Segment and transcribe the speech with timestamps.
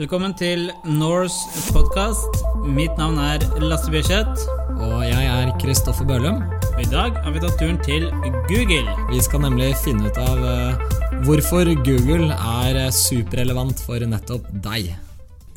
[0.00, 2.38] Velkommen til Norse podkast.
[2.64, 4.46] Mitt navn er Lasse Bjørseth.
[4.80, 6.38] Og jeg er Kristoffer Bølum.
[6.70, 8.06] Og i dag har vi tatt turen til
[8.48, 8.94] Google.
[9.10, 10.94] Vi skal nemlig finne ut av uh,
[11.26, 14.88] hvorfor Google er uh, superrelevant for nettopp deg.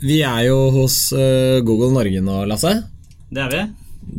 [0.04, 2.74] Vi er jo hos uh, Google Norge nå, Lasse.
[3.32, 3.64] Det er vi.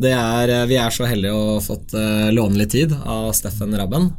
[0.09, 1.93] Det er, vi er så heldige å ha fått
[2.33, 4.09] låne litt tid av Steffen Rabben.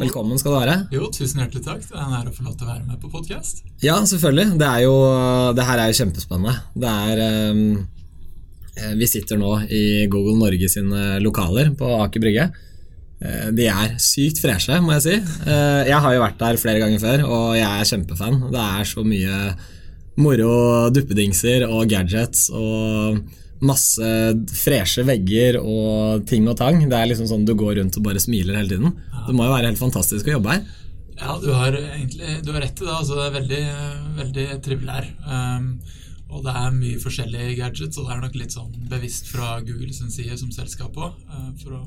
[0.00, 0.76] Velkommen skal du være.
[0.94, 1.82] Jo, tusen hjertelig takk.
[1.86, 3.64] Det er en ære å få lov til å være med på podkast.
[3.84, 4.58] Ja, selvfølgelig.
[4.60, 4.94] Det, er jo,
[5.54, 6.54] det her er jo kjempespennende.
[6.84, 7.64] Det er um,
[9.00, 12.48] Vi sitter nå i Google Norge sine lokaler på Aker Brygge.
[13.24, 15.14] Eh, de er sykt freshe, må jeg si.
[15.46, 18.40] Eh, jeg har jo vært der flere ganger før, og jeg er kjempefan.
[18.52, 19.38] Det er så mye
[20.20, 23.22] moro duppedingser og gadgets og
[23.64, 24.08] masse
[24.50, 26.80] freshe vegger og ting og tang.
[26.90, 28.96] Det er liksom sånn du går rundt og bare smiler hele tiden.
[29.26, 30.64] Det må jo være helt fantastisk å jobbe her.
[31.14, 32.94] Ja, du har egentlig du har rett i det.
[32.94, 33.62] Altså, det er veldig,
[34.18, 35.10] veldig trivelig her.
[35.28, 35.68] Um,
[36.34, 39.94] og det er mye forskjellige gadgets, og det er nok litt sånn bevisst fra Google
[39.94, 41.14] sin side som selskap òg.
[41.30, 41.84] Uh, for,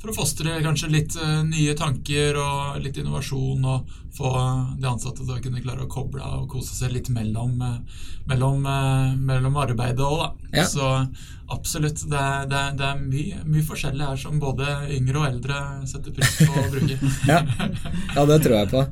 [0.00, 4.32] for, å fostre kanskje litt uh, nye tanker og litt innovasjon, og få
[4.80, 8.02] de ansatte til å kunne klare å koble av og kose seg litt mellom, uh,
[8.30, 8.66] mellom,
[9.30, 10.58] mellom arbeidet òg, da.
[10.58, 10.66] Ja.
[10.70, 10.90] Så
[11.54, 12.02] absolutt.
[12.10, 15.64] Det er, det er, det er mye, mye, forskjellig her som både yngre og eldre
[15.90, 16.98] setter pris på å bruke.
[17.30, 17.44] ja.
[18.16, 18.86] ja, det tror jeg på.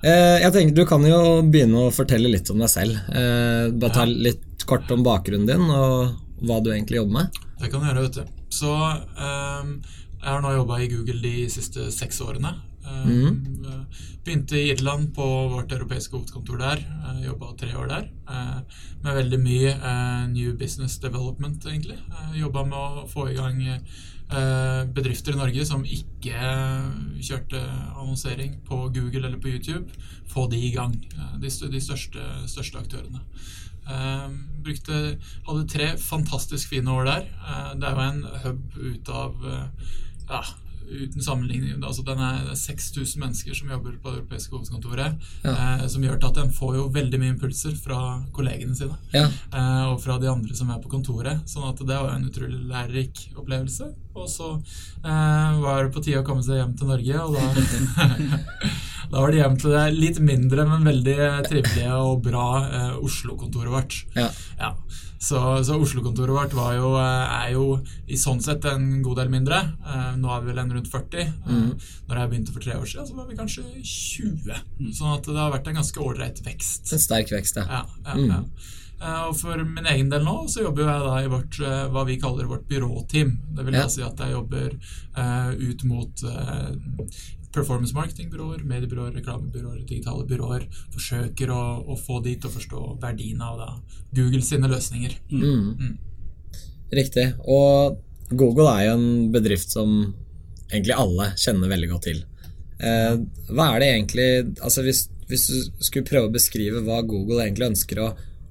[0.00, 2.96] Eh, jeg tenker Du kan jo begynne å fortelle litt om deg selv.
[3.12, 7.40] Eh, bare ta litt kort om bakgrunnen din og hva du egentlig jobber med.
[7.60, 8.36] Det kan du gjøre, vet du.
[8.50, 9.74] Så um,
[10.20, 12.54] jeg har nå jobba i Google de siste seks årene.
[12.90, 13.42] Mm.
[14.24, 16.80] Begynte i Irland på vårt europeiske hovedkontor der.
[17.04, 18.08] Uh, jobba tre år der.
[19.04, 19.74] Med veldig mye
[20.32, 21.98] new business development, egentlig.
[22.40, 23.78] Jobba med å få i gang Eh,
[24.94, 26.38] bedrifter i Norge som ikke
[27.18, 27.60] kjørte
[27.96, 29.90] annonsering på Google eller på YouTube,
[30.30, 30.94] få de i gang.
[31.16, 33.22] Eh, de, de største, største, aktørene.
[33.90, 34.26] Eh,
[34.64, 35.02] brukte,
[35.48, 37.28] hadde tre fantastisk fine år der.
[37.74, 39.46] det er jo en hub ut av
[40.30, 40.42] ja,
[40.90, 45.28] uten sammenligning altså den er, Det er 6000 mennesker som jobber på det europeiske hovedkontoret.
[45.44, 45.54] Ja.
[45.54, 48.00] Eh, som gjør at en får jo veldig mye impulser fra
[48.36, 48.98] kollegene sine.
[49.14, 49.26] Ja.
[49.28, 51.44] Eh, og fra de andre som er på kontoret.
[51.50, 53.92] Sånn at det var en utrolig lærerik opplevelse.
[54.18, 58.10] Og så eh, var det på tide å komme seg hjem til Norge, og da
[59.10, 61.16] Da var det hjem til det litt mindre, men veldig
[61.48, 63.96] trivelige og bra eh, Oslo-kontoret vårt.
[64.14, 64.28] Ja.
[64.60, 64.74] ja.
[65.20, 65.36] Så,
[65.68, 67.64] så Oslo-kontoret vårt jo, eh, er jo
[68.08, 69.58] i sånn sett en god del mindre.
[69.84, 71.20] Eh, nå er vi vel en rundt 40.
[71.20, 71.90] Eh, mm.
[72.08, 74.62] Når jeg begynte for tre år siden, så var vi kanskje 20.
[74.80, 74.90] Mm.
[74.96, 76.88] Sånn at det har vært en ganske ålreit vekst.
[76.96, 77.66] En sterk vekst, ja.
[77.68, 78.32] ja, ja, mm.
[78.32, 78.40] ja.
[79.00, 81.56] Og for min egen del nå så jobber jeg da i vårt,
[81.94, 83.30] hva vi kaller vårt byråteam.
[83.56, 83.86] Det vil ja.
[83.88, 84.74] si at jeg jobber
[85.16, 86.68] uh, ut mot uh,
[87.52, 93.42] performance marketing-byråer, mediebyråer, reklamebyråer, digitale byråer forsøker å, å, få de til å forstå verdien
[93.42, 93.70] av da,
[94.14, 95.16] Google sine løsninger.
[95.32, 95.42] Mm.
[95.42, 95.74] Mm.
[95.80, 95.98] mm.
[97.00, 97.26] Riktig.
[97.46, 97.98] Og
[98.30, 99.94] Google er jo en bedrift som
[100.70, 102.24] egentlig alle kjenner veldig godt til.
[102.80, 103.14] Eh,
[103.50, 104.28] hva er det egentlig
[104.64, 108.10] altså hvis, hvis, du skulle prøve å beskrive hva Google egentlig ønsker å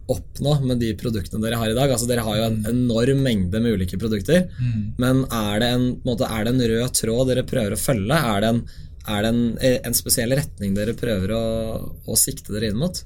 [0.10, 1.92] oppnå med de produktene dere har i dag?
[1.94, 2.70] Altså Dere har jo en mm.
[2.72, 4.48] enorm mengde med ulike produkter.
[4.58, 4.84] Mm.
[5.02, 8.18] Men er det, en, måte, er det, en, rød tråd dere prøver å følge?
[8.34, 8.64] Er det en,
[9.06, 9.44] er det en,
[9.78, 11.46] en, spesiell retning dere prøver å,
[12.06, 13.04] å, sikte dere inn mot?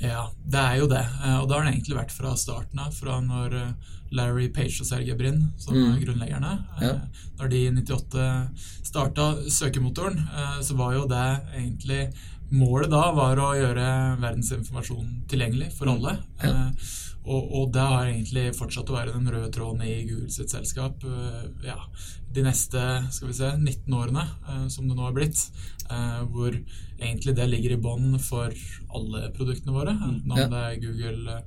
[0.00, 1.04] Ja, det er jo det.
[1.04, 2.94] Eh, og det har det egentlig vært fra starten av.
[2.96, 5.86] Fra når eh, Larry Page og Sergej Brin, som mm.
[5.92, 6.94] er grunnleggerne eh, ja.
[7.38, 8.28] Når de i 98
[8.90, 10.18] starta søkemotoren,
[10.66, 11.26] så var jo det
[11.60, 12.00] egentlig
[12.50, 13.86] Målet da var å gjøre
[14.22, 15.92] verdensinformasjon tilgjengelig for mm.
[15.94, 16.16] alle.
[16.42, 16.54] Ja.
[17.20, 21.04] Og, og, det har egentlig fortsatt å være den røde tråden i Google sitt selskap
[21.04, 21.76] uh, ja,
[22.32, 22.80] de neste
[23.12, 25.44] skal vi se, 19 årene, uh, som det nå er blitt.
[26.30, 28.54] Hvor egentlig det ligger i bånn for
[28.94, 29.96] alle produktene våre.
[29.96, 30.46] Enten om ja.
[30.46, 31.40] det er Google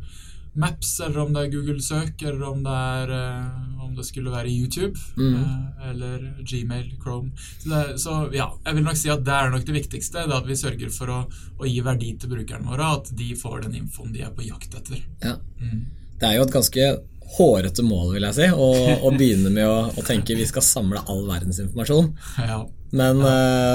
[0.53, 4.33] Maps, eller om det er Google Søk, eller om det, er, uh, om det skulle
[4.33, 5.39] være YouTube, mm.
[5.39, 7.31] uh, eller Gmail, Chrome.
[7.37, 10.27] Så, det, så, ja, jeg vil nok si at det er nok det viktigste.
[10.29, 11.19] Det at vi sørger for å,
[11.57, 14.77] å, gi verdi til brukerne våre, at de får den infoen de er på jakt
[14.77, 15.01] etter.
[15.25, 15.39] Ja.
[15.61, 15.83] Mm.
[16.21, 16.89] Det er jo et ganske
[17.37, 18.69] hårete mål, vil jeg si, å,
[19.01, 22.13] å begynne med å, å, tenke vi skal samle all verdens informasjon.
[22.37, 22.63] Ja.
[22.93, 23.29] Men ja.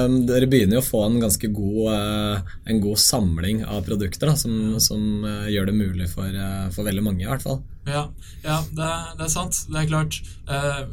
[0.06, 4.30] uh, dere begynner jo å få en ganske god, uh, en god samling av produkter
[4.30, 6.38] da, som, som uh, gjør det mulig for,
[6.74, 7.58] for, veldig mange, i hvert fall.
[7.88, 8.04] Ja,
[8.44, 9.58] ja det, er, det, er, sant.
[9.66, 10.20] Det er klart.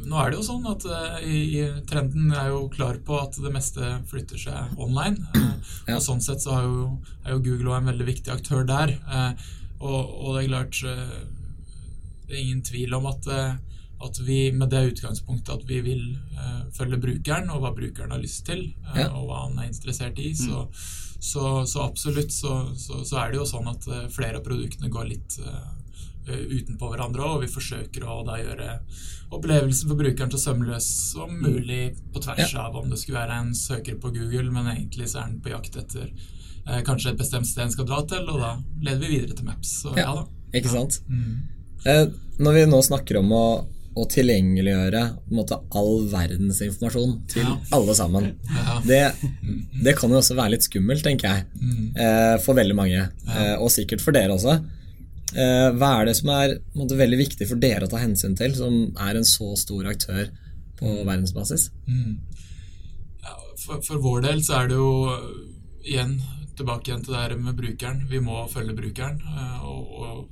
[0.08, 0.86] nå er det jo sånn at
[1.22, 5.20] i, i trenden er jo klar på at det meste flytter seg online.
[5.86, 6.00] ja.
[6.00, 6.88] Og sånn sett så jo,
[7.22, 8.96] er jo Google en veldig viktig aktør der.
[9.76, 10.82] Og, og, det er klart
[12.26, 16.04] det er ingen tvil om at, eh, at vi med det utgangspunktet at vi vil
[16.36, 19.08] uh, følge brukeren, og hva brukeren har lyst til, uh, ja.
[19.08, 20.66] og hva han er interessert i, så,
[21.18, 24.90] Så, så absolutt så, så, så er det jo sånn at eh, flere av produktene
[24.92, 28.74] går litt eh, utenpå hverandre og vi forsøker å da gjøre
[29.34, 33.54] opplevelsen for brukeren så sømløs som mulig på tvers av om det skulle være en
[33.56, 37.48] søker på Google, men egentlig så er den på jakt etter eh, kanskje et bestemt
[37.48, 38.52] sted en skal dra til, og da
[38.84, 39.72] leder vi videre til Maps.
[39.82, 40.52] Så ja, Ja, da.
[40.60, 41.00] ikke sant?
[41.08, 41.55] Mm.
[41.86, 42.06] Eh,
[42.42, 43.44] når vi nå snakker om å,
[43.96, 45.02] å tilgjengeliggjøre
[45.32, 47.54] måte, all verdens informasjon til Ja.
[47.72, 48.80] alle sammen, Ja.
[48.84, 49.02] det,
[49.84, 51.96] det kan jo også være litt skummelt, tenker jeg, Mm.
[51.96, 53.08] eh, for veldig mange.
[53.26, 53.56] ja.
[53.60, 54.58] og sikkert for dere også.
[55.36, 58.54] Eh, hva er det som er måte, veldig viktig for dere å ta hensyn til,
[58.54, 60.28] som er en så stor aktør
[60.78, 61.70] på verdensbasis?
[61.88, 62.18] Mm.
[63.24, 63.34] Ja,
[63.64, 64.92] for, for vår del så er det jo
[65.86, 66.18] igjen
[66.56, 68.06] tilbake igjen til det her med brukeren.
[68.08, 69.20] Vi må følge brukeren
[69.62, 70.28] og, og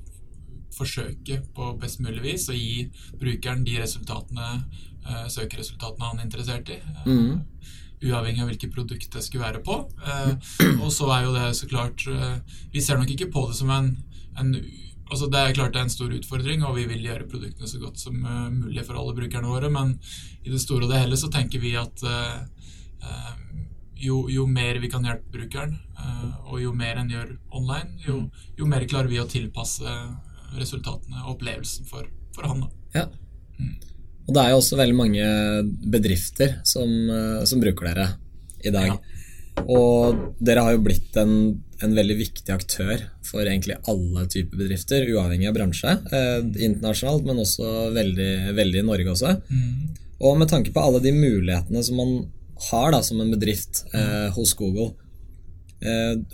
[0.77, 2.89] forsøke på best mulig vis å gi
[3.21, 4.65] brukeren de resultatene,
[5.05, 6.81] øh, søkeresultatene han er interessert i.
[7.07, 7.43] øh, Mhm.
[8.05, 9.79] Uavhengig av hvilket produkt det skulle være på.
[10.05, 10.35] Eh,
[10.85, 12.39] og så er jo det så klart eh,
[12.73, 13.97] Vi ser nok ikke på det som en,
[14.39, 14.51] en
[15.11, 17.79] Altså Det er klart det er en stor utfordring, og vi vil gjøre produktene så
[17.79, 19.99] godt som eh, mulig for alle brukerne våre, men
[20.45, 22.41] i det store og det hele så tenker vi at eh,
[23.05, 23.35] eh,
[24.07, 28.31] jo, jo mer vi kan hjelpe brukeren, eh, og jo mer en gjør online, jo,
[28.59, 29.93] jo mer klarer vi å tilpasse
[30.61, 32.07] resultatene og opplevelsen for,
[32.37, 32.65] for han.
[32.95, 33.09] Ja.
[34.25, 35.27] Og det er jo også veldig mange
[35.93, 38.09] bedrifter som, eh, som bruker dere
[38.65, 38.95] i dag.
[38.95, 38.99] Ja.
[39.71, 41.35] Og dere har jo blitt en,
[41.85, 45.93] en veldig viktig aktør for egentlig alle typer bedrifter, uavhengig av bransje.
[46.11, 49.37] Eh, internasjonalt, men også veldig, veldig i Norge også.
[50.25, 52.17] Og med tanke på alle de mulighetene som man
[52.71, 54.95] har da, som en bedrift eh, hos Google,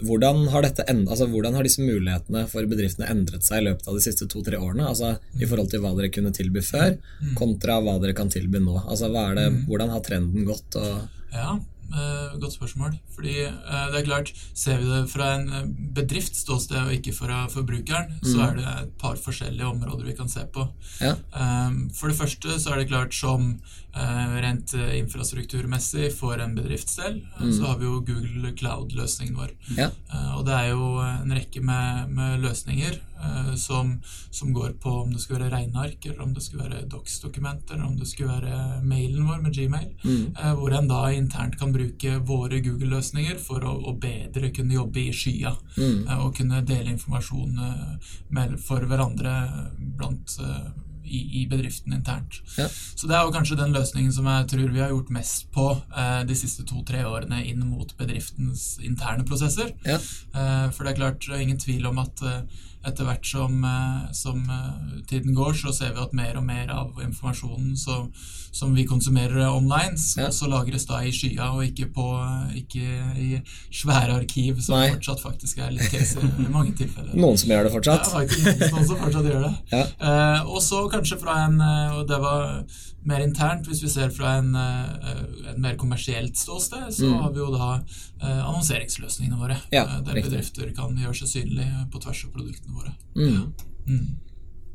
[0.06, 3.88] hvordan, har dette end, altså, hvordan har disse mulighetene for bedriftene endret seg i løpet
[3.90, 4.86] av de siste to-tre årene?
[4.86, 6.94] Altså I forhold til hva dere kunne tilby før,
[7.38, 8.76] kontra hva dere kan tilby nå.
[8.86, 10.78] Altså, er det, Hvordan har trenden gått?
[10.78, 11.56] Og, Ja,
[11.94, 12.96] eh, godt spørsmål.
[13.14, 17.14] Fordi eh, det er klart, ser vi det fra en eh, bedrifts ståsted og ikke
[17.16, 20.68] fra forbrukeren, så er det et par forskjellige områder vi kan se på.
[21.00, 23.60] ja, Eh, for det første så er det klart som
[23.94, 27.52] eh, rent eh, infrastrukturmessig for en bedriftsdel, mm.
[27.56, 29.54] så har vi jo Google Cloud-løsningen vår.
[29.76, 33.92] ja, Eh, og det er jo en rekke med, med løsninger eh, som,
[34.34, 37.86] som går på om det skulle være regneark, eller om det skulle være docs-dokumenter, eller
[37.86, 42.18] om det skulle være mailen vår med Gmail, eh, hvor en da internt kan bruke
[42.26, 47.58] våre Google-løsninger for å, å bedre kunne jobbe i skya, eh, og kunne dele informasjon
[47.66, 49.34] eh, med, for hverandre
[49.78, 50.70] blant eh,
[51.10, 52.40] i, i bedriften internt.
[52.56, 52.68] Ja.
[52.70, 55.66] Så det er jo kanskje den løsningen som jeg tror vi har gjort mest på
[55.74, 59.74] eh, de siste to-tre årene inn mot bedriftens interne prosesser.
[59.84, 59.98] ja,
[60.30, 64.38] Eh, for det er klart, ingen tvil om at eh, etter hvert som, eh, som
[64.50, 68.06] eh, tiden går, så ser vi at mer og mer av informasjonen som,
[68.52, 70.28] som vi konsumerer online, så, Ja.
[70.30, 72.86] også lagres da i skya og ikke, på, eh, ikke
[73.20, 74.88] i svære arkiv, som Nei.
[74.94, 77.12] fortsatt faktisk er litt case i mange tilfeller.
[77.14, 78.08] Noen som gjør det fortsatt?
[78.08, 79.54] Ja, faktisk noen som fortsatt gjør det.
[79.76, 79.84] Ja.
[80.00, 82.64] Uh, og så kanskje fra en Og det var
[83.08, 87.40] mer internt, hvis vi ser fra en, eh, et mer kommersielt ståsted, så har vi
[87.40, 89.56] jo da eh, annonseringsløsningene våre.
[89.56, 89.70] Mm.
[89.72, 90.32] Ja, eh, der riktig.
[90.32, 92.92] bedrifter kan gjøre seg synlige på tvers av produktene våre.
[93.16, 93.46] Mm.
[93.86, 94.04] Mm.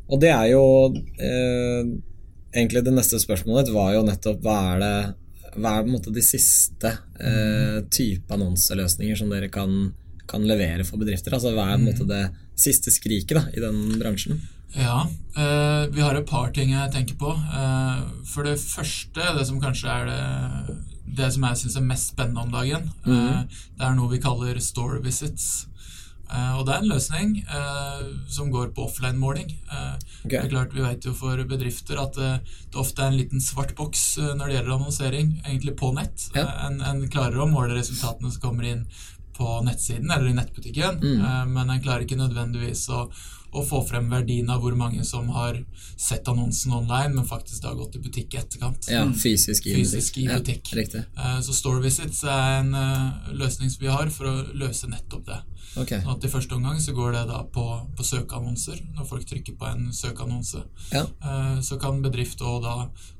[0.09, 1.95] Og det er jo eh,
[2.55, 4.97] Egentlig det neste spørsmålet var jo nettopp hva er det
[5.59, 6.89] hva er på en måte de siste
[7.19, 9.91] eh, type annonseløsninger som dere kan,
[10.27, 11.35] kan levere for bedrifter?
[11.35, 12.23] Altså Hva er på en måte det
[12.59, 14.41] siste skriket da, i den bransjen?
[14.73, 15.07] Ja,
[15.37, 17.31] eh, vi har et par ting jeg tenker på.
[17.31, 20.75] Eh, for det første, det som kanskje er det,
[21.15, 23.43] det som jeg syns er mest spennende om dagen, eh,
[23.77, 25.67] det er noe vi kaller store visits.
[26.25, 29.51] Eh, og det er en løsning eh, som går på offline-måling.
[29.71, 29.95] Eh,
[30.25, 30.31] Ok.
[30.31, 32.39] Det er klart, Vi vet jo for bedrifter at det
[32.75, 36.31] ofte er en liten svart boks når det gjelder annonsering, egentlig på nett.
[36.33, 36.47] Ja.
[36.65, 38.87] En, en klarer å måle resultatene som kommer inn
[39.37, 43.03] på nettsiden eller i nettbutikken, eh, men en klarer ikke nødvendigvis å,
[43.55, 45.57] å få frem verdien av hvor mange som har
[45.95, 48.89] sett annonsen online, men faktisk da gått i butikk i etterkant.
[48.91, 50.73] Ja, fysisk i Fysisk i butikk.
[50.75, 55.25] Eh, Så Store Visits er en eh, løsning som vi har for å løse nettopp
[55.31, 55.41] det.
[55.75, 55.91] Ok.
[55.91, 57.63] Sånn at I første omgang så går det da på,
[57.97, 58.79] på søkeannonser.
[58.95, 61.03] Når folk trykker på en søkeannonse, Ja.
[61.03, 62.75] eh, så kan bedrift også da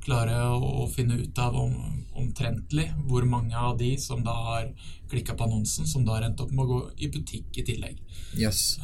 [0.06, 1.74] klare å, finne ut av om,
[2.16, 4.70] omtrentlig hvor mange av de som da har
[5.10, 8.00] klikka på annonsen, som da har endt opp med å gå i butikk i tillegg.
[8.40, 8.78] Jøss.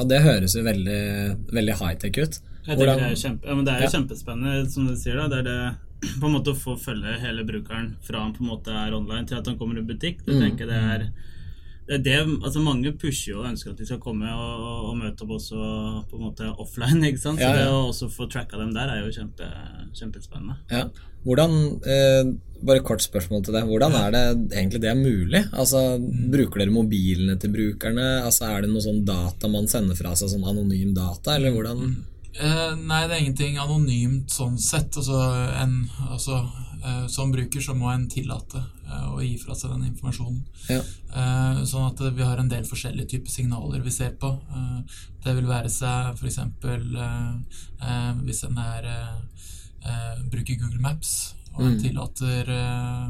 [0.00, 0.04] Ja.
[0.08, 1.00] Det høres jo veldig,
[1.52, 2.38] veldig high-tech ut.
[2.66, 3.94] Hvordan- det er, kjempe, ja, men det er jo Ja.
[3.98, 5.16] kjempespennende, som du sier.
[5.16, 5.76] da, Det er det
[6.20, 9.26] på en måte å få følge hele brukeren fra han på en måte er online
[9.26, 10.24] til at han kommer i butikk.
[10.24, 10.40] Det Mm.
[10.40, 11.10] tenker jeg det er
[11.98, 15.56] det altså Mange pusher og ønsker at de skal komme og, og møte opp også
[16.10, 17.02] på en måte offline.
[17.08, 17.40] ikke sant?
[17.40, 17.64] Så Ja, ja.
[17.64, 19.48] det å også få tracka dem der er jo kjempe,
[19.98, 20.56] kjempespennende.
[20.70, 20.84] Ja.
[21.24, 22.30] Hvordan, eh,
[22.64, 23.64] bare kort spørsmål til det.
[23.68, 24.22] Hvordan er det
[24.54, 25.42] egentlig det er mulig?
[25.52, 25.98] Altså,
[26.32, 28.22] Bruker dere mobilene til brukerne?
[28.24, 31.96] Altså, Er det noe sånn data man sender fra seg, sånn anonym data, eller hvordan?
[32.40, 34.94] Eh, nei, det er ingenting anonymt sånn sett.
[34.96, 35.18] Altså,
[35.60, 36.38] en, altså,
[37.08, 40.40] som bruker så må en tillate eh, å gi fra seg den informasjonen.
[40.68, 40.80] Ja.
[40.80, 44.30] Eh, sånn at vi har en del forskjellige typer signaler vi ser på.
[44.50, 44.80] Eh,
[45.24, 46.38] det vil være seg f.eks.
[46.38, 47.34] Eh,
[47.82, 49.46] eh, hvis en er, eh,
[49.84, 51.80] eh, bruker Google Maps og Mm.
[51.82, 53.08] tillater, eh,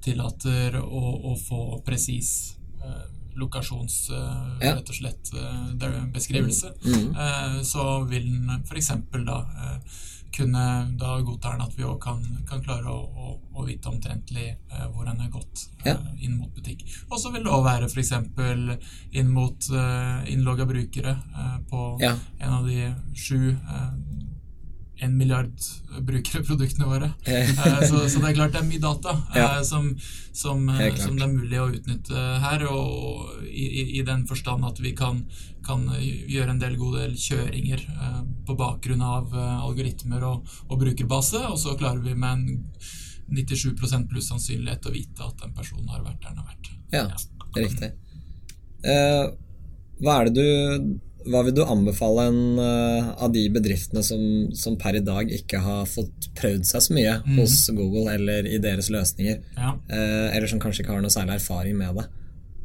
[0.00, 1.00] tillater å,
[1.32, 3.02] å få presis eh,
[3.36, 3.96] lokasjons...
[4.10, 4.74] eh, Ja.
[4.76, 6.72] Rett og slett eh, beskrivelse.
[6.84, 7.10] Mm.
[7.16, 8.90] Eh, så vil den f.eks.
[9.26, 9.98] da eh,
[10.36, 10.64] kunne
[11.00, 15.04] Da godtar at vi òg kan, kan klare å, å, å vite omtrentlig eh, hvor
[15.08, 15.96] den er gått eh, Ja.
[16.20, 16.84] inn mot butikk.
[17.10, 18.12] Og så vil det òg være f.eks.
[19.12, 21.16] inn mot eh, innlogga brukere
[21.70, 22.14] på Ja.
[22.38, 23.56] en av de sju
[25.00, 25.52] en milliard
[26.06, 27.12] brukerproduktene våre.
[27.24, 29.48] Eh, Eh, så, så det er klart det er mye data eh, Ja.
[29.64, 29.90] som,
[30.32, 32.64] som, det Helt som det er mulig å utnytte her.
[32.70, 35.22] Og i, i, den forstand at vi kan,
[35.66, 41.44] kan gjøre en del gode kjøringer eh, på bakgrunn av eh, algoritmer og, og brukerbase,
[41.48, 42.74] og så klarer vi med en
[43.30, 46.72] 97% pluss sannsynlighet å vite at den personen har vært der den har vært.
[46.90, 47.04] Ja,
[47.56, 47.92] riktig.
[48.80, 49.36] Uh,
[50.00, 50.98] hva er det du
[51.28, 54.22] hva vil du anbefale en eh, av de bedriftene som,
[54.56, 57.34] som per i dag ikke har fått prøvd seg så mye mm.
[57.40, 59.74] hos Google eller i deres løsninger, Ja.
[59.92, 62.06] eh, eller som kanskje ikke har noe særlig erfaring med det?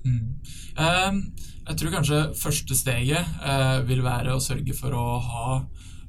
[0.06, 0.40] Mm.
[0.78, 1.22] Ehm,
[1.66, 5.48] jeg tror kanskje første steget uh, vil være å sørge for å ha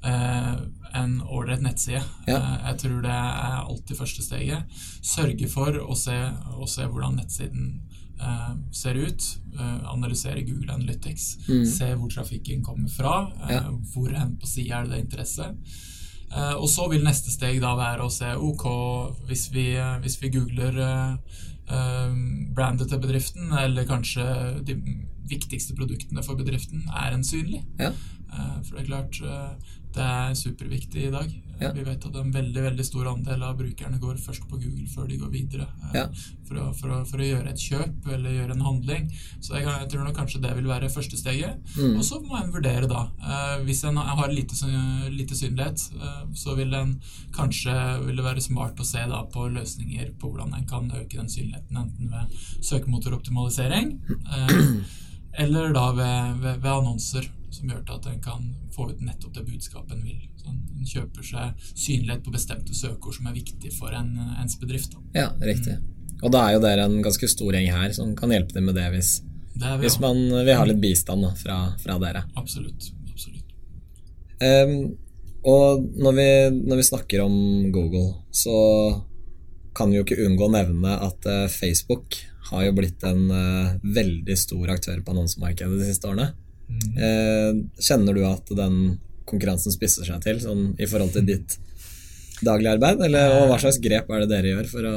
[0.04, 0.56] uh,
[0.96, 2.02] en ålreit nettside.
[2.28, 2.40] Ja.
[2.42, 4.82] Uh, jeg tror det er alltid første steget.
[5.00, 6.16] Sørge for å se,
[6.56, 7.78] å se hvordan nettsiden
[8.72, 9.22] ser ut.
[9.58, 11.38] eh, analysere Google Analytics.
[11.48, 11.64] Mm.
[11.66, 13.32] Se hvor trafikken kommer fra.
[13.48, 13.60] eh, Ja.
[13.94, 15.54] Hvor hen på sida er det er interesse.
[16.32, 18.64] Eh, og så vil neste steg da være å se ok,
[19.28, 21.16] hvis vi, eh, hvis vi googler eh,
[21.70, 22.14] eh,
[22.54, 24.74] brandet til bedriften, eller kanskje de
[25.28, 27.64] viktigste produktene for bedriften, er en synlig.
[27.78, 27.92] Ja.
[28.32, 31.26] Eh, for det er klart, eh, det er superviktig i dag.
[31.26, 31.70] Eh, Ja.
[31.72, 35.06] Vi vet at en veldig veldig stor andel av brukerne går først på Google før
[35.08, 36.02] de går videre Ja.
[36.46, 39.06] for, å, for, å, for å gjøre et kjøp eller gjøre en handling.
[39.40, 41.56] Så jeg, jeg tror nok kanskje det vil være første steget.
[41.78, 41.96] Mm.
[41.96, 43.06] Og så må en vurdere da.
[43.64, 44.52] Hvis en har lite,
[45.08, 45.80] lite synlighet,
[46.36, 46.92] så vil en
[47.32, 47.72] kanskje
[48.04, 51.32] vil det være smart å se da på løsninger på hvordan en kan øke den
[51.32, 52.36] synligheten, enten ved
[52.68, 53.96] søkemotoroptimalisering
[55.40, 59.44] eller da ved, ved, ved annonser, som gjør at en kan få ut nettopp det
[59.48, 60.20] budskapet en vil.
[60.40, 64.94] Så en kjøper seg synlighet på bestemte søkeord som er viktig for en, ens bedrift.
[64.94, 65.24] Da.
[65.24, 65.78] Ja, riktig.
[66.22, 68.78] Og da er jo dere en ganske stor gjeng her som kan hjelpe til med
[68.78, 69.18] det hvis,
[69.56, 72.24] Det vi hvis man vil ha litt bistand da, fra, fra dere.
[72.36, 72.92] Absolutt.
[73.10, 73.44] absolutt.
[74.40, 74.94] Um,
[75.46, 76.30] og når vi,
[76.66, 77.36] når vi snakker om
[77.74, 78.56] Google, så
[79.76, 82.16] kan vi jo ikke unngå å nevne at eh, Facebook
[82.48, 86.30] har jo blitt en eh, veldig stor aktør på annonsemarkedet de siste årene.
[86.66, 86.96] Mm.
[86.98, 87.50] Eh,
[87.82, 88.80] kjenner du at den
[89.26, 91.58] konkurransen spisser seg til sånn, i forhold til ditt
[92.44, 93.04] daglige arbeid?
[93.06, 94.96] Eller, og hva slags grep er det dere gjør for å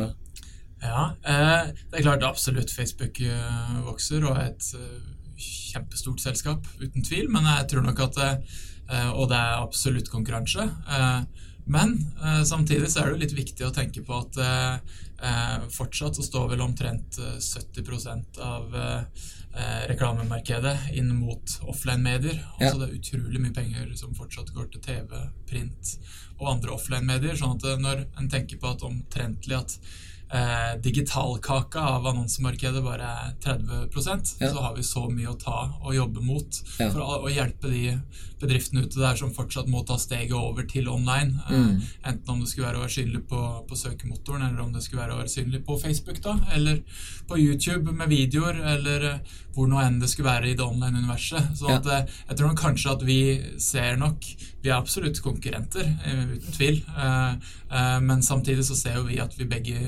[0.79, 4.99] Ja, eh, det er klart absolutt Facebook eh, vokser og er et eh,
[5.39, 7.29] kjempestort selskap, uten tvil.
[7.31, 10.65] Men jeg tror nok at eh, Og det er absolutt konkurranse.
[10.65, 14.95] Eh, men eh, samtidig så er det jo litt viktig å tenke på at eh,
[15.29, 22.39] eh, fortsatt så står vel omtrent eh, 70 av eh, eh, reklamemarkedet inn mot offline-medier.
[22.57, 22.71] Ja.
[22.71, 25.13] Altså det er utrolig mye penger som fortsatt går til TV,
[25.49, 25.93] print
[26.39, 27.37] og andre offline-medier.
[27.37, 29.77] Sånn at eh, når en tenker på at omtrentlig at
[30.31, 34.51] eh, digitalkaka av annonsemarkedet bare er 30 Ja.
[34.53, 36.89] så har vi så mye å ta og jobbe mot Ja.
[36.91, 37.99] for å, å hjelpe de
[38.39, 41.41] bedriftene ute der som fortsatt må ta steget over til online.
[41.49, 41.81] Eh, Mm.
[42.05, 45.01] Enten om det skulle være å være synlig på, på søkemotoren, eller om det skulle
[45.01, 46.81] være å være synlig på Facebook, da, eller
[47.27, 49.19] på YouTube med videoer, eller eh,
[49.53, 51.57] hvor nå enn det skulle være i det online-universet.
[51.57, 51.75] Så Ja.
[51.77, 53.19] at, eh, jeg tror kanskje at vi
[53.59, 54.23] ser nok
[54.61, 56.81] Vi er absolutt konkurrenter, eh, uten tvil.
[56.97, 59.79] Eh, Men samtidig så ser jo vi at vi begge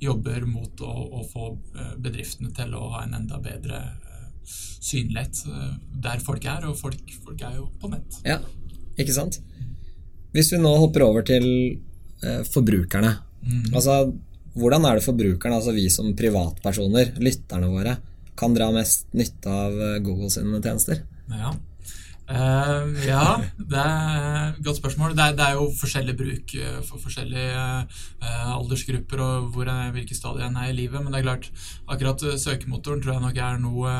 [0.00, 5.42] jobber mot å, å få eh, bedriftene til å ha en enda bedre eh, synlighet
[5.50, 5.70] eh,
[6.06, 8.20] der folk er, og folk, folk er jo på nett.
[8.26, 8.40] Ja,
[9.00, 9.40] ikke sant?
[10.34, 11.46] Hvis vi nå hopper over til
[12.24, 13.16] eh, forbrukerne.
[13.40, 13.72] Mm.
[13.74, 14.02] Altså,
[14.54, 17.96] hvordan er det forbrukerne, altså vi som privatpersoner, lytterne våre,
[18.40, 21.02] kan dra mest nytte av Google sine tjenester?
[21.30, 21.52] Ja.
[22.30, 25.16] Eh, ja, det er et godt spørsmål.
[25.18, 27.62] Det er, det er jo forskjellig bruk eh, for forskjellige
[28.22, 31.02] uh, aldersgrupper og hvor en, hvilke stadier en er i livet.
[31.02, 31.50] Men det er klart,
[31.90, 33.94] akkurat søkemotoren tror jeg nok er noe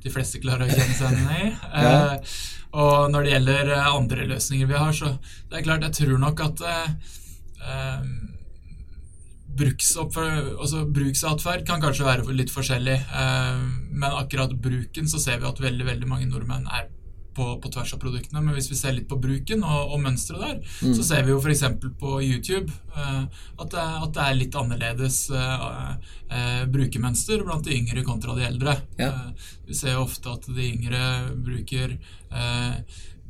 [0.00, 1.52] de fleste klarer å kjenne seg igjen i.
[1.80, 2.34] Eh,
[2.70, 5.16] og når det gjelder andre løsninger vi har, så
[5.50, 6.60] det er klart, jeg tror nok at
[9.58, 12.94] altså bruksatferd kan kanskje være litt forskjellig,
[13.90, 16.86] men akkurat bruken så ser vi at veldig, veldig mange nordmenn er
[17.40, 18.42] på, på tvers av produktene.
[18.44, 21.40] Men hvis vi ser litt på bruken og, og mønsteret der, så ser vi jo
[21.40, 21.64] f.eks.
[22.00, 25.94] på YouTube uh, at, det, at det er litt annerledes uh,
[26.30, 28.76] uh, brukermønster blant de yngre kontra de eldre.
[29.00, 29.12] Ja.
[29.68, 31.04] Vi ser jo ofte at de yngre
[31.40, 31.96] bruker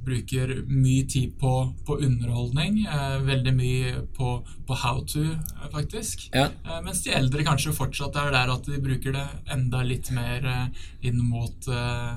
[0.05, 1.53] bruker mye tid på,
[1.87, 4.33] på underholdning, eh, veldig mye på,
[4.67, 6.29] på how to, eh, faktisk.
[6.35, 6.49] Ja.
[6.65, 10.47] Eh, mens de eldre kanskje fortsatt er der at de bruker det enda litt mer
[10.47, 12.15] eh, inn mot eh,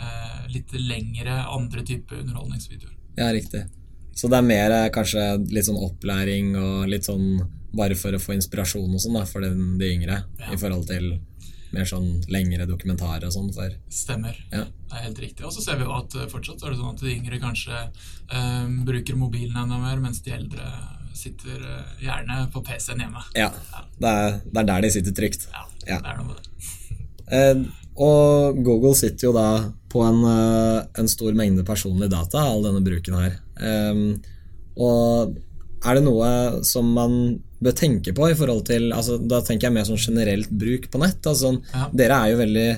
[0.00, 2.96] eh, litt lengre andre typer underholdningsvideoer.
[3.20, 3.66] Ja, riktig.
[4.16, 5.22] Så det er mer kanskje
[5.52, 7.40] litt sånn opplæring og litt sånn
[7.72, 10.52] bare for å få inspirasjon og sånn for den, de yngre, Ja.
[10.52, 11.12] i forhold til
[11.72, 14.36] mer sånn lengre dokumentarer og sånn for Stemmer.
[14.52, 14.64] Ja.
[14.90, 15.44] Det er helt riktig.
[15.46, 17.76] Og så ser vi jo at eh, fortsatt er det sånn at de yngre kanskje
[17.84, 20.66] eh, bruker mobilen enda mer, mens de eldre
[21.14, 23.22] sitter eh, gjerne på PC-en hjemme.
[23.38, 23.50] Ja.
[24.00, 25.48] Det er, det er der de sitter trygt.
[25.52, 26.00] Ja, Ja.
[26.00, 26.46] det er noe med det.
[27.30, 27.60] Eh,
[28.02, 29.44] og Google sitter jo da
[29.92, 33.36] på en, eh, en stor mengde personlig data, all denne bruken her.
[33.62, 34.16] Ehm,
[34.74, 35.36] og
[35.86, 37.14] er det noe som man
[37.60, 41.02] bør tenke på i forhold til altså, Da tenker jeg mer sånn generelt bruk på
[41.02, 41.20] nett.
[41.20, 41.88] Altså, sånn, Ja.
[41.92, 42.70] Dere er jo veldig,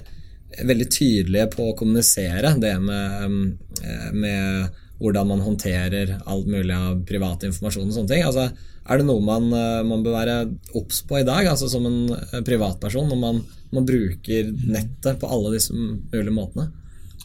[0.73, 7.01] veldig tydelige på å kommunisere det med, eh, med hvordan man håndterer alt mulig av
[7.07, 8.27] privat informasjon og sånne ting.
[8.27, 8.51] Altså,
[8.83, 10.37] er det noe man, eh, man bør være
[10.79, 15.31] obs på i dag, altså som en eh, privatperson, når man, man bruker nettet på
[15.31, 16.71] alle disse mulige måtene?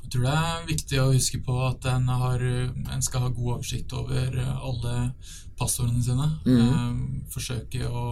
[0.08, 3.58] Jeg tror det er viktig å huske på at en, har, en skal ha god
[3.58, 4.94] oversikt over alle
[5.60, 6.28] passordene sine.
[6.48, 7.02] Eh,
[7.34, 8.04] forsøke å,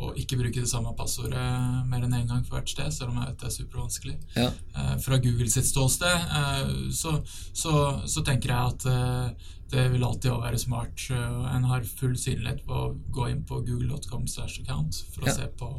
[0.00, 1.42] å ikke bruke det samme passordet
[1.90, 4.16] mer enn én en gang for hvert sted, selv om jeg vet det er supervanskelig.
[4.38, 4.48] Ja.
[4.80, 6.08] Eh, fra Google sitt ståsted
[6.40, 7.18] eh, så,
[7.52, 7.74] så,
[8.08, 11.06] så tenker jeg at eh, det vil alltid også være smart.
[11.10, 15.34] eh, en har full synlighet på å gå inn på google.com slash account for å
[15.34, 15.36] Ja.
[15.42, 15.74] se på,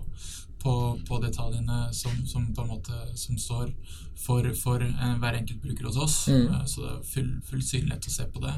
[0.64, 0.74] på,
[1.08, 3.70] på detaljene som, som på en måte som står
[4.18, 6.16] for, for en, hver enkelt bruker hos oss.
[6.34, 6.48] Mm.
[6.56, 8.54] Eh, Så det er full, full synlighet å se på det.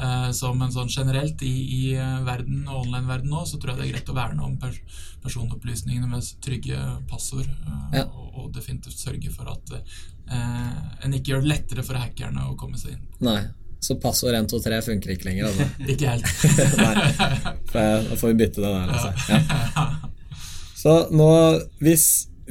[0.00, 3.80] Eh, Så men sånn generelt i, i eh, verden og online-verden nå, så tror jeg
[3.80, 4.80] det er greit å verne om pers
[5.24, 7.46] personopplysningene med trygge passord.
[7.48, 8.04] eh, Ja.
[8.10, 10.72] Og, og definitivt sørge for at eh,
[11.06, 13.06] en ikke gjør det lettere for hackerne å komme seg inn.
[13.24, 13.42] Nei.
[13.84, 15.66] Så passord 1, 2, 3 funker ikke lenger, altså.
[15.92, 16.26] Ikke helt.
[16.80, 17.54] Nei.
[17.74, 19.12] Da får vi bytte det der, altså.
[19.30, 19.86] Ja.
[20.84, 21.26] Så nå,
[21.80, 22.02] hvis,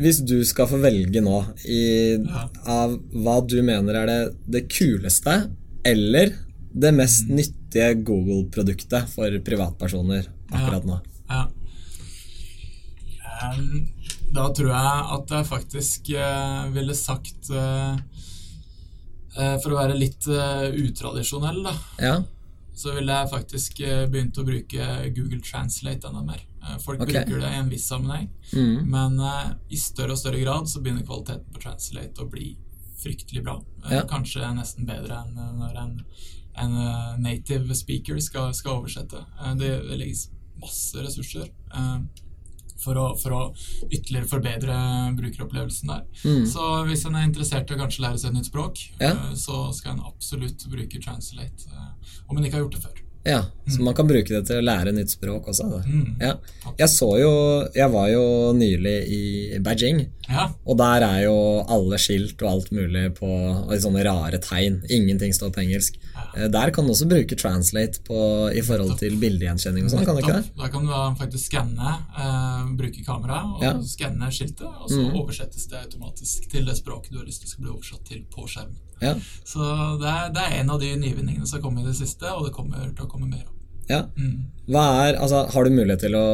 [0.02, 1.36] hvis du skal få velge nå
[1.70, 2.48] i, Ja.
[2.66, 5.36] av hva du mener er det, det kuleste
[5.86, 6.34] eller
[6.74, 7.36] det mest Mm.
[7.38, 10.98] nyttige Google-produktet for privatpersoner akkurat nå?
[11.30, 11.44] Ja.
[13.44, 13.88] Em,
[14.34, 17.98] da tror jeg at jeg faktisk eh, ville sagt eh,
[19.62, 22.16] For å være litt utradisjonell, da, Ja,
[22.78, 23.80] så ville jeg faktisk
[24.12, 26.42] begynt å bruke Google Translate enda mer.
[26.74, 27.26] Eh, folk okay.
[27.26, 28.90] bruker det i en viss sammenheng, mm.
[28.90, 32.54] men uh, i større og større grad så begynner kvaliteten på Translate å bli
[33.04, 33.58] fryktelig bra.
[33.92, 34.06] Ja.
[34.10, 35.96] Kanskje nesten bedre enn når en,
[36.64, 39.26] en uh, native speaker skal, skal oversette.
[39.60, 40.30] Det, legges
[40.62, 41.50] masse ressurser
[42.84, 43.42] for, å, for å
[43.90, 44.76] ytterligere forbedre
[45.18, 46.06] brukeropplevelsen der.
[46.24, 46.46] Mm.
[46.48, 49.16] Så hvis en er interessert i å kanskje lære seg et nytt språk, Ja.
[49.40, 51.84] så skal en absolutt bruke Translate,
[52.30, 53.03] om en ikke har gjort det før.
[53.24, 55.70] Ja, så man kan bruke det til å lære nytt språk også.
[55.88, 56.16] Mm.
[56.20, 56.34] Ja.
[56.80, 57.32] Jeg så jo
[57.76, 58.26] Jeg var jo
[58.58, 59.22] nylig i
[59.64, 60.04] Beijing.
[60.34, 61.36] Ja, Og der er jo
[61.72, 64.80] alle skilt og alt mulig på og sånne rare tegn.
[64.90, 66.00] Ingenting står på engelsk.
[66.14, 66.48] Ja.
[66.54, 68.18] Der kan du også bruke translate på,
[68.54, 70.54] i forhold til bildegjenkjenning og sånn, kan du ikke det?
[70.60, 73.74] Da kan du faktisk skanne, eh, bruke kamera og Ja.
[73.82, 75.16] skanne skiltet, og så mm.
[75.22, 78.48] oversettes det automatisk til det språket du har lyst til skal bli oversatt til på
[78.48, 78.80] skjermen.
[79.02, 79.16] Ja.
[79.46, 79.60] Så
[80.00, 82.48] det er, det er en av de nyvinningene som har kommet i det siste, og
[82.48, 83.63] det kommer til å komme mer av.
[83.90, 84.04] ja.
[84.18, 84.50] Mm.
[84.74, 86.28] Er, altså, har du mulighet til å,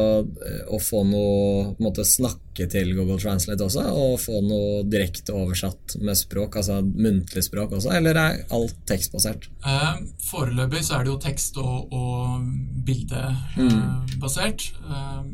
[0.70, 3.82] å få noe måte, snakke til Google Translate også?
[3.90, 7.90] Og få noe direkte oversatt med språk, altså muntlig språk også?
[7.98, 9.48] Eller er alt tekstbasert?
[9.66, 12.46] Eh, foreløpig så er det jo tekst- og, og
[12.86, 14.68] bildebasert.
[14.86, 15.24] Eh,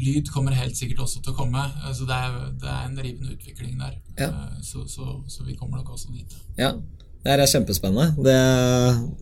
[0.00, 3.04] lyd kommer helt sikkert også til å komme, eh, så det er, det er en
[3.04, 4.00] rivende utvikling der.
[4.16, 4.30] Ja.
[4.30, 6.40] Eh, så, så, så vi kommer nok også dit.
[6.56, 6.78] Ja,
[7.24, 8.14] det er kjempespennende.
[8.24, 8.36] Det,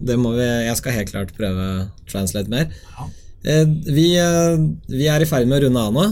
[0.07, 1.65] det må vi, jeg skal helt klart prøve
[2.11, 2.69] translate mer.
[2.95, 3.09] Ja.
[3.49, 4.59] Eh, Vi, eh,
[4.91, 6.05] vi er i ferd med å runde av nå.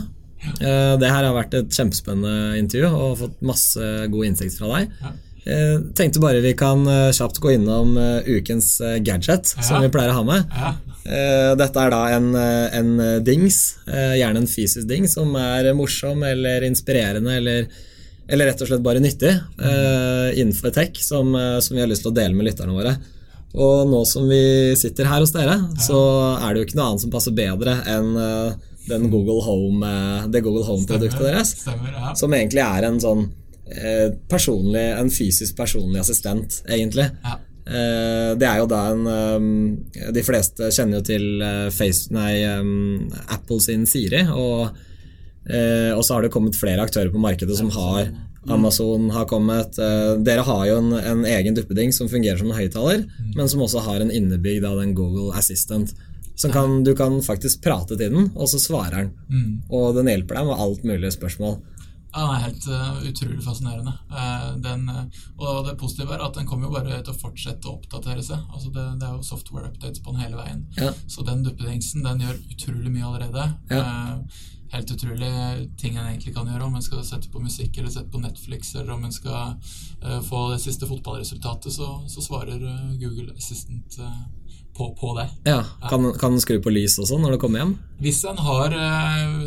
[0.61, 4.99] Eh, Det her har vært et kjempespennende intervju og fått masse god innsikt fra deg.
[5.03, 5.15] Ja.
[5.95, 6.81] Tenkte bare vi kan
[7.15, 7.93] kjapt gå innom
[8.27, 10.49] ukens gadget, gadget, som vi pleier å ha med.
[10.51, 10.73] Ja.
[11.55, 17.37] Dette er da en, en dings, gjerne en fysisk dings, som er morsom eller inspirerende
[17.39, 17.69] eller,
[18.29, 22.03] eller rett og slett bare nyttig eh, innenfor tech, som, eh, som vi har lyst
[22.07, 22.97] til å dele med lytterne våre.
[23.57, 25.99] Og nå som vi sitter her hos dere, så
[26.35, 30.29] er det jo ikke noe annet som passer bedre enn eh, den Google Home, eh,
[30.31, 32.15] det Google Home-produktet deres Stemmer, ja.
[32.19, 33.29] som egentlig er en sånn
[34.31, 37.09] personlig, en fysisk personlig assistent, egentlig.
[37.25, 37.41] ja.
[37.67, 39.73] Det er jo da en
[40.15, 41.25] De fleste kjenner jo til
[41.75, 42.45] Face, nei,
[43.35, 44.71] Apple sin Siri, og,
[45.51, 48.11] eh, og så har det kommet flere aktører på markedet som har
[48.49, 49.79] Amazon har kommet.
[49.79, 53.63] eh, dere har jo en, en egen duppeding som fungerer som en høyttaler, men som
[53.63, 55.95] også har en innebygd av den Google Assistant.
[56.37, 59.15] Som kan, du kan faktisk prate til den, og så svarer den.
[59.33, 59.53] Mm.
[59.73, 61.57] Og den hjelper deg med alt mulig spørsmål.
[62.13, 63.95] Ja, den er helt uh, utrolig fascinerende.
[64.13, 67.69] Uh, den, uh, og det positive er at den kommer jo bare til å fortsette
[67.69, 68.45] å oppdatere seg.
[68.53, 70.63] Altså det, det er jo software updates på den hele veien.
[70.77, 70.93] Ja.
[71.09, 73.49] Så den duppedingsen den gjør utrolig mye allerede.
[73.73, 73.83] Ja.
[74.73, 75.29] Helt utrolig
[75.79, 76.65] ting en egentlig kan gjøre.
[76.67, 79.55] Om en skal sette på musikk eller sette på Netflix, eller om en skal
[80.03, 84.11] uh, få det siste fotballresultatet, så, så svarer uh, Google Assistant uh,
[84.77, 85.29] på, på det.
[85.49, 87.77] Ja, Kan, kan den skru på lys også når du kommer hjem?
[88.03, 88.75] Hvis en har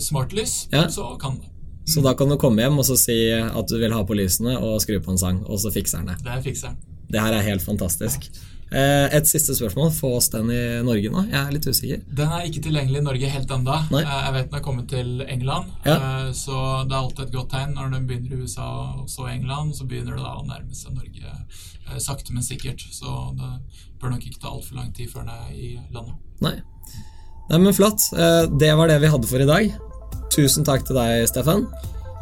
[0.02, 0.88] smartlys, Ja.
[0.90, 1.52] så kan det.
[1.90, 4.56] Så da kan du komme hjem og så si at du vil ha på lysene
[4.62, 6.18] og skru på en sang, og så fikser den det.
[6.26, 6.98] Det fikser den.
[7.10, 8.28] Det her er helt fantastisk.
[8.30, 9.90] Eh, et siste spørsmål.
[9.96, 11.24] Få oss den i Norge nå?
[11.32, 12.02] Jeg er litt usikker.
[12.20, 13.78] Den er ikke tilgjengelig i Norge helt ennå.
[13.96, 15.72] Jeg vet den er kommet til England.
[15.86, 15.96] Ja.
[15.96, 16.56] eh, Så
[16.86, 18.68] det er alltid et godt tegn når den begynner i USA
[19.02, 19.74] og så England.
[19.76, 22.86] Så begynner det da å nærme seg Norge eh, sakte, men sikkert.
[22.94, 23.52] Så det
[24.02, 26.16] bør nok ikke ta altfor lang tid før den er i landet.
[26.46, 26.56] Nei.
[27.50, 28.06] Nei, men flott.
[28.14, 29.74] Eh, det var det vi hadde for i dag.
[30.30, 31.66] Tusen takk til deg, Steffen.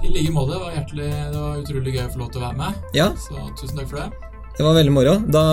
[0.06, 0.54] I like måte.
[0.54, 2.74] Det var, hjertelig, det var utrolig gøy å få lov til å være med.
[2.96, 4.27] Ja, Så tusen takk for det.
[4.58, 5.16] Det var veldig moro.
[5.22, 5.46] Da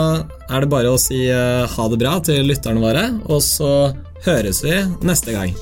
[0.49, 3.93] er det bare å si eh, ha det bra til lytterne våre, og så
[4.25, 5.53] høres vi neste gang.